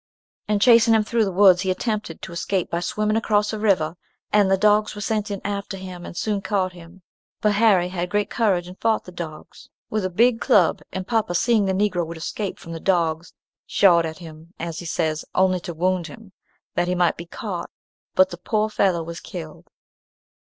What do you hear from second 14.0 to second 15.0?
at him, as he